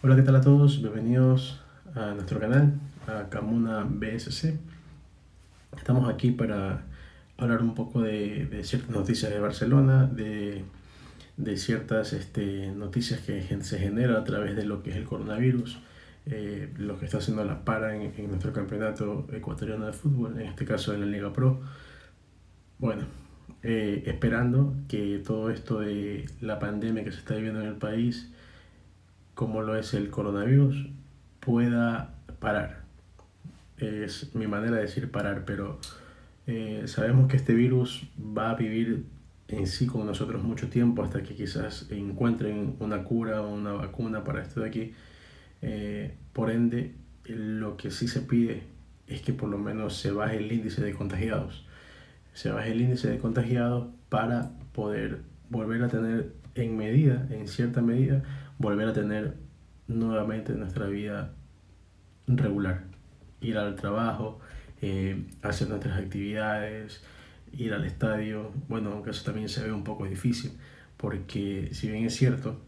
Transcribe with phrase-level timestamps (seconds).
[0.00, 0.80] Hola, ¿qué tal a todos?
[0.80, 1.60] Bienvenidos
[1.96, 2.74] a nuestro canal,
[3.08, 4.56] a Camuna BSC.
[5.76, 6.84] Estamos aquí para
[7.36, 10.62] hablar un poco de, ciertas noticias de Barcelona, de,
[11.56, 15.80] ciertas este, noticias que se genera a través de lo que es el coronavirus,
[16.26, 20.64] eh, lo que está haciendo la para en, nuestro campeonato ecuatoriano de fútbol, en este
[20.64, 21.60] caso en la Liga Pro.
[22.78, 23.02] Bueno,
[23.64, 28.30] eh, esperando que todo esto de la pandemia que se está viviendo en el país,
[29.38, 30.88] como lo es el coronavirus,
[31.38, 32.82] pueda parar.
[33.76, 35.78] Es mi manera de decir parar, pero
[36.48, 39.04] eh, sabemos que este virus va a vivir
[39.46, 44.24] en sí con nosotros mucho tiempo hasta que quizás encuentren una cura o una vacuna
[44.24, 44.92] para esto de aquí.
[45.62, 48.64] Eh, por ende, lo que sí se pide
[49.06, 51.64] es que por lo menos se baje el índice de contagiados.
[52.34, 57.82] Se baje el índice de contagiados para poder volver a tener en medida, en cierta
[57.82, 58.24] medida,
[58.58, 59.34] volver a tener
[59.86, 61.32] nuevamente nuestra vida
[62.26, 62.84] regular.
[63.40, 64.40] Ir al trabajo,
[64.82, 67.02] eh, hacer nuestras actividades,
[67.52, 68.52] ir al estadio.
[68.68, 70.52] Bueno, aunque eso también se ve un poco difícil,
[70.96, 72.60] porque si bien es cierto,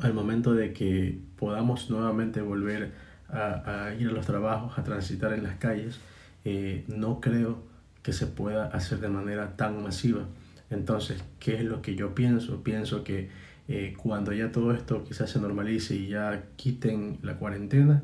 [0.00, 2.92] al momento de que podamos nuevamente volver
[3.28, 5.98] a, ir a los trabajos, a transitar en las calles,
[6.44, 7.62] eh, no creo
[8.02, 10.26] que se pueda hacer de manera tan masiva.
[10.70, 12.62] Entonces, ¿qué es lo que yo pienso?
[12.62, 13.28] Pienso que
[13.68, 18.02] eh, cuando ya todo esto quizás se normalice y ya quiten la cuarentena,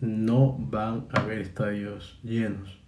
[0.00, 2.78] no van a haber estadios llenos.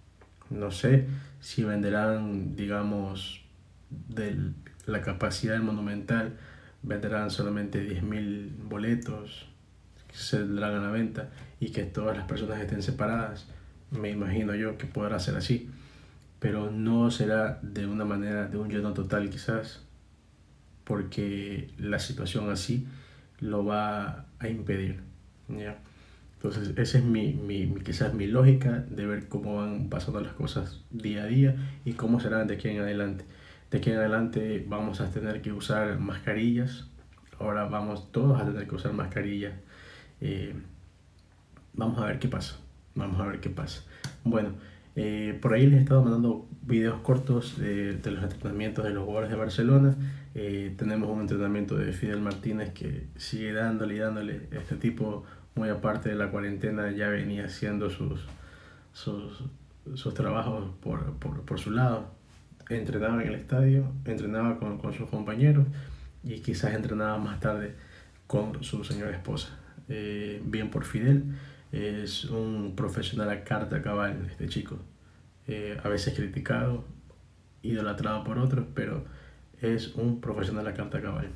[0.49, 1.07] No sé
[1.39, 3.41] si venderán, digamos,
[3.89, 4.37] de
[4.85, 6.37] la capacidad del Monumental,
[6.83, 9.47] venderán solamente 10.000 boletos
[10.07, 13.47] que se darán a la venta y que todas las personas estén separadas.
[13.91, 15.69] Me imagino yo que podrá ser así,
[16.39, 19.86] pero no será de una manera de un lleno total quizás
[20.87, 22.87] porque la situación así
[23.39, 25.01] lo va a impedir.
[25.49, 25.77] ¿ya?
[26.35, 30.81] Entonces, esa es mi, mi, quizás mi lógica de ver cómo van pasando las cosas
[30.91, 33.25] día a día y cómo serán de aquí en adelante.
[33.69, 36.87] De aquí en adelante vamos a tener que usar mascarillas.
[37.37, 39.53] Ahora vamos todos a tener que usar mascarillas.
[40.21, 40.55] Eh,
[41.73, 42.59] vamos a ver qué pasa.
[42.95, 43.83] Vamos a ver qué pasa.
[44.23, 44.51] Bueno,
[44.95, 49.03] eh, por ahí les he estado mandando videos cortos de, de los entrenamientos de los
[49.03, 49.95] jugadores de Barcelona.
[50.39, 54.47] Eh, tenemos un entrenamiento de Fidel Martínez que sigue dándole y dándole.
[54.51, 55.25] Este tipo,
[55.55, 58.23] muy aparte de la cuarentena, ya venía haciendo sus,
[58.93, 59.43] sus,
[59.95, 62.11] sus trabajos por, por, por, su lado.
[62.69, 65.65] Entrenaba en el estadio, entrenaba con, con, sus compañeros
[66.23, 67.73] y quizás entrenaba más tarde
[68.27, 69.57] con su señora esposa.
[69.89, 71.23] Eh, bien por Fidel
[71.71, 74.77] es un profesional a carta cabal, este chico.
[75.47, 76.85] Eh, a veces criticado,
[77.63, 79.03] idolatrado por otros, pero
[79.61, 81.29] es un profesional a carta cabal.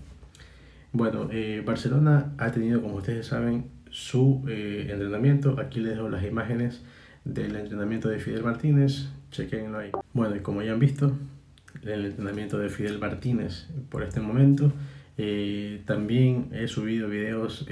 [0.93, 5.57] Bueno, eh, Barcelona ha tenido, como ustedes saben, su eh, entrenamiento.
[5.59, 6.83] Aquí les dejo las imágenes
[7.23, 9.07] del entrenamiento de Fidel Martínez.
[9.31, 9.91] Chequenlo ahí.
[10.13, 11.13] Bueno, y como ya han visto,
[11.83, 14.73] el entrenamiento de Fidel Martínez por este momento.
[15.17, 17.65] Eh, también he subido videos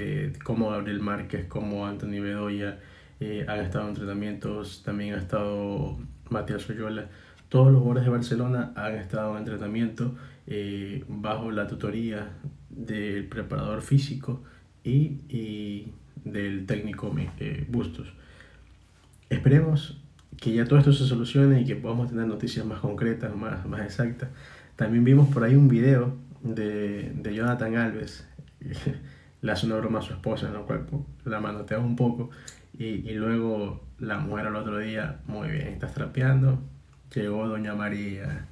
[0.44, 2.78] como Gabriel Márquez, como Anthony Bedoya
[3.20, 5.98] han estado en entrenamientos, también ha estado
[6.30, 7.08] Matías Oyola.
[7.50, 10.14] Todos los jugadores de Barcelona han estado en entrenamiento
[11.08, 12.28] bajo la tutoría
[12.70, 14.42] del preparador físico
[14.82, 15.92] y, y
[16.24, 17.14] del técnico
[17.68, 18.12] Bustos.
[19.28, 20.00] Esperemos
[20.40, 23.82] que ya todo esto se solucione y que podamos tener noticias más concretas, más, más
[23.82, 24.30] exactas.
[24.76, 28.26] También vimos por ahí un video de, de Jonathan Alves.
[29.42, 30.86] Le hace una broma a su esposa, en el cual
[31.24, 32.30] la manotea un poco.
[32.76, 36.58] Y, y, luego la mujer al otro día, muy bien, estás trapeando.
[37.14, 38.46] Llegó Doña María.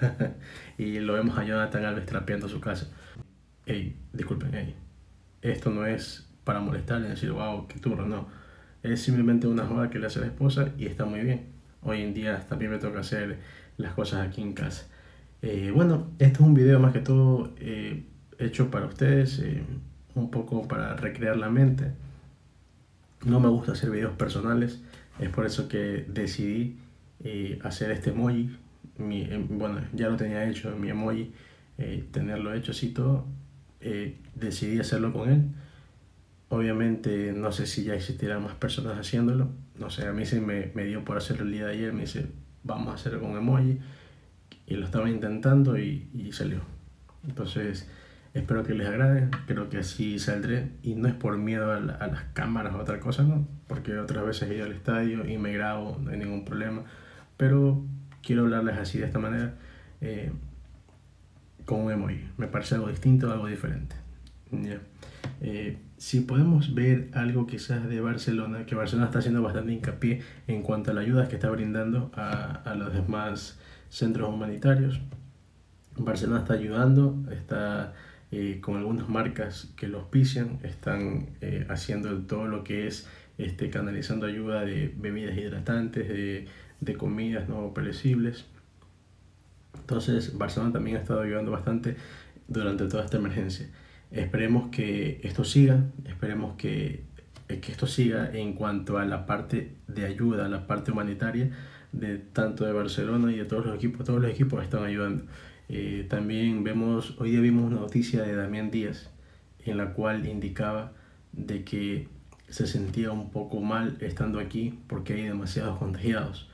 [0.78, 2.88] y lo vemos a Jonathan Alves trapeando su casa.
[3.66, 4.74] Ey, disculpen, ey.
[5.42, 8.28] Esto no es para molestar y decir, wow, qué turno, no.
[8.82, 11.46] Es simplemente una joda que le hace la esposa y está muy bien.
[11.82, 13.38] Hoy en día también me toca hacer
[13.76, 14.86] las cosas aquí en casa.
[15.42, 18.04] Eh, bueno, este es un video más que todo eh,
[18.38, 19.62] hecho para ustedes, eh,
[20.14, 21.92] un poco para recrear la mente.
[23.24, 24.80] No me gusta hacer videos personales,
[25.18, 26.78] es por eso que decidí
[27.62, 28.56] hacer este emoji.
[29.48, 31.32] Bueno, ya lo tenía hecho, mi emoji,
[32.12, 33.26] tenerlo hecho así todo.
[34.34, 35.42] decidí hacerlo con él.
[36.48, 39.50] Obviamente no sé si ya existirán más personas haciéndolo.
[39.78, 41.92] No sé, a mí se me, me dio por hacerlo el día de ayer.
[41.92, 42.26] Me dice,
[42.64, 43.78] vamos a hacerlo con emoji
[44.66, 46.60] y lo estaba intentando y, y salió.
[47.26, 47.88] Entonces,
[48.34, 52.24] espero que les agrade, creo que así saldré y no es por miedo a, las
[52.32, 53.46] cámaras o otra cosa, ¿no?
[53.66, 56.84] Porque otras veces he ido al estadio y me grabo, no hay ningún problema,
[57.36, 57.84] pero
[58.22, 59.54] quiero hablarles así de esta manera
[60.00, 60.32] eh,
[61.64, 63.96] con un emoji, me parece algo distinto, algo diferente.
[65.40, 70.62] Eh, si podemos ver algo quizás de Barcelona, que Barcelona está haciendo bastante hincapié en
[70.62, 73.58] cuanto a la ayuda que está brindando a, a los demás
[73.88, 75.00] centros humanitarios.
[75.96, 77.92] Barcelona está ayudando, está
[78.32, 83.08] eh, con algunas marcas que lo auspician, están eh, haciendo todo lo que es
[83.38, 86.46] este, canalizando ayuda de bebidas hidratantes, de,
[86.80, 88.46] de comidas no perecibles.
[89.78, 91.96] Entonces Barcelona también ha estado ayudando bastante
[92.48, 93.68] durante toda esta emergencia.
[94.10, 97.04] Esperemos que esto siga, esperemos que,
[97.46, 101.50] que esto siga en cuanto a la parte de ayuda, la parte humanitaria
[101.92, 105.24] de tanto de Barcelona y de todos los equipos, todos los equipos están ayudando.
[105.68, 109.10] Eh, también vemos, hoy día vimos una noticia de Damián Díaz
[109.64, 110.92] en la cual indicaba
[111.32, 112.08] de que
[112.48, 116.49] se sentía un poco mal estando aquí porque hay demasiados contagiados.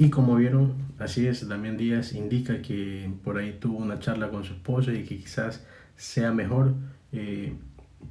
[0.00, 4.44] Y como vieron, así es, Damián Díaz indica que por ahí tuvo una charla con
[4.44, 5.66] su esposa y que quizás
[5.96, 6.74] sea mejor
[7.10, 7.54] eh,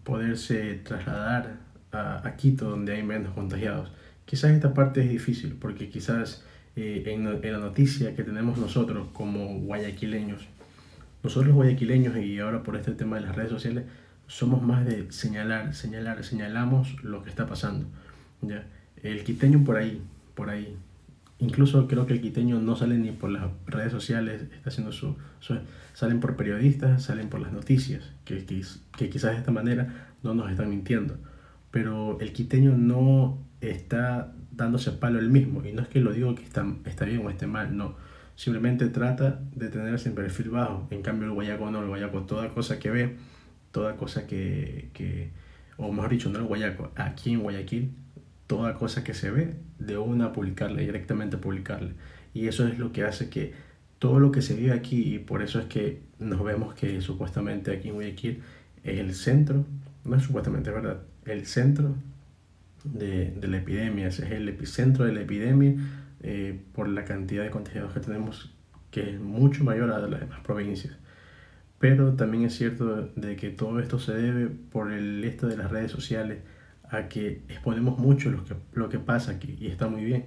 [0.03, 1.59] poderse trasladar
[1.93, 3.89] a, a, Quito donde hay menos contagiados.
[4.25, 6.43] Quizás esta parte es difícil porque quizás
[6.75, 10.45] eh, en, en, la noticia que tenemos nosotros como guayaquileños,
[11.23, 13.85] nosotros guayaquileños y ahora por este tema de las redes sociales,
[14.27, 17.87] somos más de señalar, señalar, señalamos lo que está pasando.
[18.41, 18.67] ¿ya?
[19.01, 20.01] El quiteño por ahí,
[20.35, 20.77] por ahí.
[21.39, 25.15] Incluso creo que el quiteño no sale ni por las redes sociales, está haciendo su,
[25.93, 28.63] salen por periodistas, salen por las noticias, que, que,
[28.97, 31.17] que quizás de esta manera no nos están mintiendo.
[31.69, 35.63] Pero el quiteño no está dándose palo el mismo.
[35.63, 37.95] Y no es que lo digo que está, está bien o esté mal, no.
[38.35, 40.87] Simplemente trata de tenerse en perfil bajo.
[40.89, 43.15] En cambio el guayaco no, el guayaco toda cosa que ve
[43.77, 45.29] toda cosa que, que,
[45.77, 47.91] o mejor dicho, no el Guayaco, aquí en Guayaquil,
[48.47, 51.91] toda cosa que se ve, de una publicarle, directamente publicarle.
[52.33, 53.53] Y eso es lo que hace que
[53.99, 57.71] todo lo que se vive aquí, y por eso es que nos vemos que supuestamente
[57.71, 58.41] aquí en Guayaquil
[58.83, 59.65] es el centro,
[60.05, 61.95] no es supuestamente, es verdad, el centro
[62.83, 65.75] de, de la epidemia, es el epicentro de la epidemia
[66.21, 68.53] eh, por la cantidad de contagiados que tenemos,
[68.91, 70.95] que es mucho mayor a las demás provincias.
[71.79, 75.69] Pero también es cierto de que todo esto se debe por el esto de las
[75.69, 76.39] redes sociales
[76.89, 80.25] a que exponemos mucho lo que, lo que pasa aquí y está muy bien.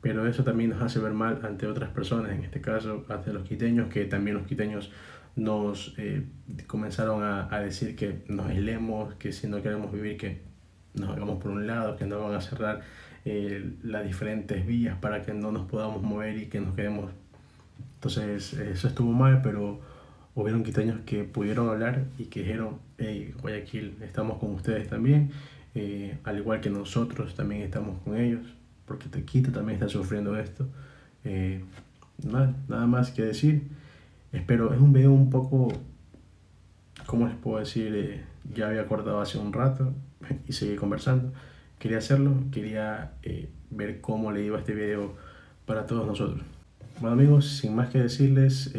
[0.00, 3.44] Pero eso también nos hace ver mal ante otras personas, en este caso ante los
[3.44, 4.90] quiteños, que también los quiteños
[5.36, 6.24] nos eh,
[6.66, 10.42] comenzaron a, a, decir que nos aislemos, que si no queremos vivir, que
[10.94, 12.82] nos hagamos por un lado, que no van a cerrar
[13.24, 17.12] eh, las diferentes vías para que no nos podamos mover y que nos quedemos.
[17.94, 19.80] Entonces, eso estuvo mal, pero
[20.34, 25.30] hubieron quiteños que pudieron hablar y que dijeron, hey, Guayaquil, estamos con ustedes también,
[25.74, 28.42] eh, al igual que nosotros también estamos con ellos,
[28.86, 30.68] porque Quito también está sufriendo esto.
[31.24, 31.64] Eh,
[32.24, 33.68] nada, nada más que decir.
[34.32, 35.72] Espero, es un video un poco,
[37.06, 37.94] ¿cómo les puedo decir?
[37.94, 38.22] Eh,
[38.54, 39.92] ya había acordado hace un rato
[40.48, 41.32] y seguí conversando.
[41.78, 45.14] Quería hacerlo, quería eh, ver cómo le iba este video
[45.66, 46.42] para todos nosotros.
[47.00, 48.72] Bueno amigos, sin más que decirles,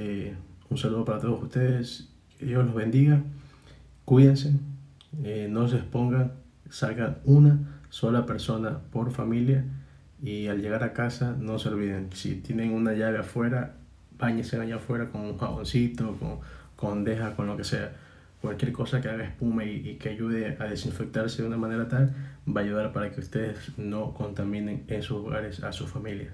[0.69, 2.09] un saludo para todos ustedes.
[2.37, 3.21] Que Dios los bendiga.
[4.05, 4.53] Cuídense.
[5.49, 6.42] No se expongan.
[6.69, 9.65] Salgan una sola persona por familia.
[10.21, 12.09] Y al llegar a casa, no se olviden.
[12.13, 13.75] Si tienen una llave afuera,
[14.17, 16.39] bañense allá afuera con un jaboncito, con,
[16.75, 17.91] con deja, con lo que sea.
[18.41, 22.13] Cualquier cosa que haga espuma y, y que ayude a desinfectarse de una manera tal,
[22.47, 26.33] va a ayudar para que ustedes no contaminen en sus hogares a sus familias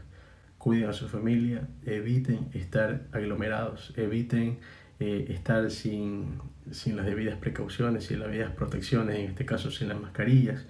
[0.59, 4.59] cuiden a su familia, eviten estar aglomerados, eviten
[4.99, 6.39] eh, estar sin,
[6.71, 10.65] sin las debidas precauciones y las debidas protecciones, en este caso sin las mascarillas.